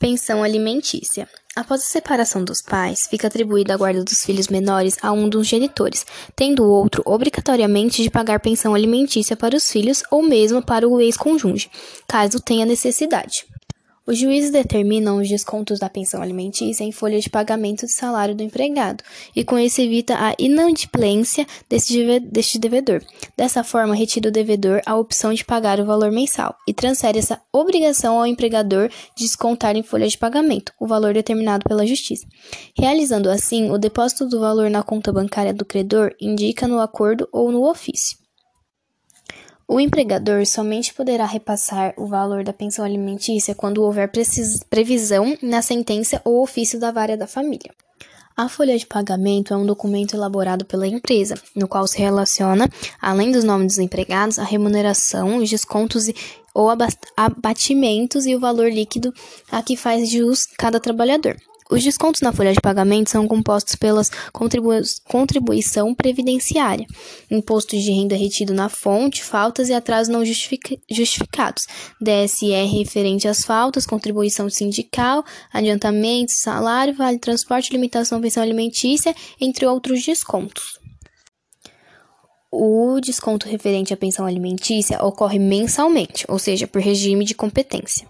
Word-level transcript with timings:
Pensão 0.00 0.42
alimentícia. 0.42 1.28
Após 1.54 1.82
a 1.82 1.84
separação 1.84 2.42
dos 2.42 2.62
pais, 2.62 3.06
fica 3.06 3.26
atribuída 3.26 3.74
a 3.74 3.76
guarda 3.76 4.02
dos 4.02 4.24
filhos 4.24 4.48
menores 4.48 4.96
a 5.02 5.12
um 5.12 5.28
dos 5.28 5.46
genitores, 5.46 6.06
tendo 6.34 6.64
o 6.64 6.70
outro 6.70 7.02
obrigatoriamente 7.04 8.02
de 8.02 8.08
pagar 8.08 8.40
pensão 8.40 8.74
alimentícia 8.74 9.36
para 9.36 9.54
os 9.54 9.70
filhos 9.70 10.02
ou 10.10 10.22
mesmo 10.22 10.62
para 10.62 10.88
o 10.88 11.02
ex-cônjuge, 11.02 11.70
caso 12.08 12.40
tenha 12.40 12.64
necessidade. 12.64 13.44
Os 14.06 14.18
juízes 14.18 14.50
determinam 14.50 15.18
os 15.18 15.28
descontos 15.28 15.78
da 15.78 15.88
pensão 15.88 16.20
alimentícia 16.20 16.82
em 16.82 16.90
folha 16.90 17.20
de 17.20 17.30
pagamento 17.30 17.86
de 17.86 17.92
salário 17.92 18.34
do 18.34 18.42
empregado, 18.42 19.04
e 19.36 19.44
com 19.44 19.58
isso 19.58 19.80
evita 19.80 20.16
a 20.16 20.34
inadimplência 20.38 21.46
deste 21.68 22.58
devedor. 22.58 23.02
Dessa 23.36 23.62
forma, 23.62 23.94
retira 23.94 24.28
o 24.28 24.32
devedor 24.32 24.80
a 24.84 24.96
opção 24.96 25.32
de 25.32 25.44
pagar 25.44 25.78
o 25.78 25.84
valor 25.84 26.10
mensal 26.10 26.56
e 26.66 26.74
transfere 26.74 27.18
essa 27.18 27.40
obrigação 27.52 28.18
ao 28.18 28.26
empregador 28.26 28.88
de 28.88 29.24
descontar 29.24 29.76
em 29.76 29.82
folha 29.82 30.08
de 30.08 30.18
pagamento 30.18 30.72
o 30.80 30.86
valor 30.86 31.14
determinado 31.14 31.64
pela 31.68 31.86
Justiça. 31.86 32.26
Realizando 32.76 33.30
assim, 33.30 33.70
o 33.70 33.78
depósito 33.78 34.26
do 34.26 34.40
valor 34.40 34.70
na 34.70 34.82
conta 34.82 35.12
bancária 35.12 35.54
do 35.54 35.64
credor 35.64 36.12
indica 36.20 36.66
no 36.66 36.80
acordo 36.80 37.28
ou 37.30 37.52
no 37.52 37.68
ofício. 37.68 38.19
O 39.72 39.78
empregador 39.78 40.44
somente 40.46 40.92
poderá 40.92 41.24
repassar 41.24 41.94
o 41.96 42.04
valor 42.04 42.42
da 42.42 42.52
pensão 42.52 42.84
alimentícia 42.84 43.54
quando 43.54 43.84
houver 43.84 44.10
previsão 44.68 45.38
na 45.40 45.62
sentença 45.62 46.20
ou 46.24 46.42
ofício 46.42 46.80
da 46.80 46.90
vara 46.90 47.16
da 47.16 47.28
família. 47.28 47.70
A 48.36 48.48
folha 48.48 48.76
de 48.76 48.84
pagamento 48.84 49.54
é 49.54 49.56
um 49.56 49.64
documento 49.64 50.16
elaborado 50.16 50.64
pela 50.64 50.88
empresa, 50.88 51.36
no 51.54 51.68
qual 51.68 51.86
se 51.86 52.00
relaciona, 52.00 52.68
além 53.00 53.30
dos 53.30 53.44
nomes 53.44 53.74
dos 53.74 53.78
empregados, 53.78 54.40
a 54.40 54.44
remuneração, 54.44 55.36
os 55.36 55.48
descontos 55.48 56.08
e, 56.08 56.16
ou 56.52 56.68
abatimentos 57.16 58.26
e 58.26 58.34
o 58.34 58.40
valor 58.40 58.72
líquido 58.72 59.14
a 59.52 59.62
que 59.62 59.76
faz 59.76 60.10
jus 60.10 60.46
cada 60.46 60.80
trabalhador. 60.80 61.36
Os 61.70 61.84
descontos 61.84 62.20
na 62.20 62.32
folha 62.32 62.52
de 62.52 62.60
pagamento 62.60 63.10
são 63.10 63.28
compostos 63.28 63.76
pelas 63.76 64.10
contribui 64.32 64.80
contribuição 65.04 65.94
previdenciária, 65.94 66.84
imposto 67.30 67.78
de 67.78 67.92
renda 67.92 68.16
retido 68.16 68.52
na 68.52 68.68
fonte, 68.68 69.22
faltas 69.22 69.68
e 69.68 69.72
atrasos 69.72 70.12
não 70.12 70.24
justific 70.24 70.80
justificados, 70.90 71.68
DSR 72.00 72.66
referente 72.76 73.28
às 73.28 73.44
faltas, 73.44 73.86
contribuição 73.86 74.50
sindical, 74.50 75.24
adiantamento, 75.52 76.32
salário, 76.32 76.94
vale 76.94 77.18
transporte, 77.18 77.72
limitação 77.72 78.20
pensão 78.20 78.42
alimentícia, 78.42 79.14
entre 79.40 79.64
outros 79.64 80.02
descontos. 80.04 80.80
O 82.50 82.98
desconto 83.00 83.48
referente 83.48 83.94
à 83.94 83.96
pensão 83.96 84.26
alimentícia 84.26 85.04
ocorre 85.04 85.38
mensalmente, 85.38 86.24
ou 86.28 86.36
seja, 86.36 86.66
por 86.66 86.80
regime 86.80 87.24
de 87.24 87.34
competência. 87.34 88.09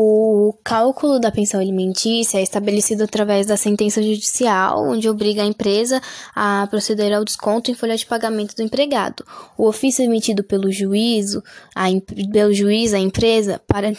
O 0.00 0.54
cálculo 0.62 1.18
da 1.18 1.32
pensão 1.32 1.58
alimentícia 1.58 2.38
é 2.38 2.42
estabelecido 2.44 3.02
através 3.02 3.46
da 3.48 3.56
sentença 3.56 4.00
judicial, 4.00 4.80
onde 4.88 5.08
obriga 5.08 5.42
a 5.42 5.44
empresa 5.44 6.00
a 6.36 6.68
proceder 6.70 7.12
ao 7.12 7.24
desconto 7.24 7.68
em 7.68 7.74
folha 7.74 7.96
de 7.96 8.06
pagamento 8.06 8.54
do 8.54 8.62
empregado. 8.62 9.26
O 9.56 9.66
ofício 9.66 10.04
emitido 10.04 10.44
pelo 10.44 10.70
juízo, 10.70 11.42
a, 11.74 11.86
pelo 12.32 12.54
juiz 12.54 12.94
à 12.94 13.00
empresa 13.00 13.60
para 13.66 13.92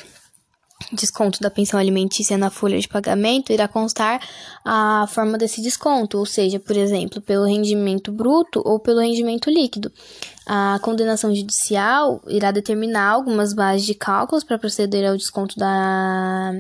desconto 0.92 1.40
da 1.40 1.50
pensão 1.50 1.80
alimentícia 1.80 2.38
na 2.38 2.50
folha 2.50 2.80
de 2.80 2.88
pagamento 2.88 3.52
irá 3.52 3.68
constar 3.68 4.22
a 4.64 5.06
forma 5.08 5.38
desse 5.38 5.62
desconto, 5.62 6.18
ou 6.18 6.26
seja, 6.26 6.60
por 6.60 6.76
exemplo, 6.76 7.22
pelo 7.22 7.46
rendimento 7.46 8.12
bruto 8.12 8.62
ou 8.66 8.80
pelo 8.80 9.02
rendimento 9.02 9.50
líquido. 9.50 9.92
A 10.46 10.80
condenação 10.82 11.34
judicial 11.36 12.22
irá 12.28 12.52
determinar 12.52 13.10
algumas 13.10 13.54
bases 13.54 13.86
de 13.86 13.94
cálculos 13.94 14.44
para 14.44 14.58
proceder 14.58 15.08
ao 15.08 15.18
desconto 15.18 15.58
da 15.58 16.54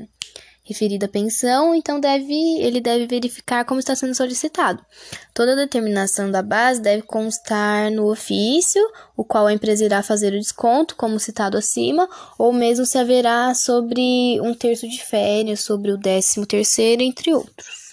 referida 0.69 1.07
pensão, 1.07 1.73
então 1.73 1.99
deve, 1.99 2.33
ele 2.59 2.79
deve 2.79 3.07
verificar 3.07 3.65
como 3.65 3.79
está 3.79 3.95
sendo 3.95 4.13
solicitado. 4.13 4.85
Toda 5.33 5.55
determinação 5.55 6.29
da 6.29 6.43
base 6.43 6.79
deve 6.79 7.01
constar 7.01 7.91
no 7.91 8.09
ofício, 8.09 8.81
o 9.17 9.23
qual 9.23 9.47
a 9.47 9.53
empresa 9.53 9.83
irá 9.83 10.03
fazer 10.03 10.31
o 10.33 10.39
desconto, 10.39 10.95
como 10.95 11.19
citado 11.19 11.57
acima, 11.57 12.07
ou 12.37 12.53
mesmo 12.53 12.85
se 12.85 12.99
haverá 12.99 13.53
sobre 13.55 14.39
um 14.41 14.53
terço 14.53 14.87
de 14.87 15.03
férias, 15.03 15.61
sobre 15.61 15.91
o 15.91 15.97
décimo 15.97 16.45
terceiro, 16.45 17.01
entre 17.01 17.33
outros. 17.33 17.88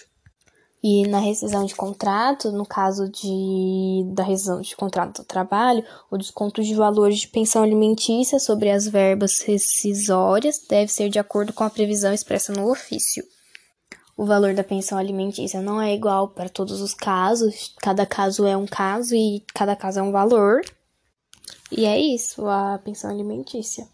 E 0.83 1.07
na 1.07 1.19
rescisão 1.19 1.65
de 1.65 1.75
contrato, 1.75 2.51
no 2.51 2.65
caso 2.65 3.09
de, 3.09 4.03
da 4.13 4.23
rescisão 4.23 4.61
de 4.61 4.75
contrato 4.75 5.21
do 5.21 5.25
trabalho, 5.25 5.83
o 6.09 6.17
desconto 6.17 6.61
de 6.61 6.75
valores 6.75 7.19
de 7.19 7.27
pensão 7.27 7.63
alimentícia 7.63 8.39
sobre 8.39 8.69
as 8.69 8.87
verbas 8.87 9.41
rescisórias 9.41 10.61
deve 10.69 10.91
ser 10.91 11.09
de 11.09 11.17
acordo 11.17 11.51
com 11.51 11.63
a 11.63 11.69
previsão 11.69 12.13
expressa 12.13 12.53
no 12.53 12.69
ofício. 12.69 13.23
O 14.15 14.25
valor 14.25 14.53
da 14.53 14.63
pensão 14.63 14.97
alimentícia 14.97 15.61
não 15.61 15.81
é 15.81 15.93
igual 15.93 16.29
para 16.29 16.49
todos 16.49 16.79
os 16.81 16.93
casos, 16.93 17.73
cada 17.79 18.05
caso 18.05 18.45
é 18.45 18.55
um 18.55 18.65
caso 18.65 19.15
e 19.15 19.43
cada 19.53 19.75
caso 19.75 19.99
é 19.99 20.03
um 20.03 20.11
valor. 20.11 20.61
E 21.71 21.85
é 21.85 21.99
isso, 21.99 22.47
a 22.47 22.79
pensão 22.83 23.09
alimentícia. 23.09 23.87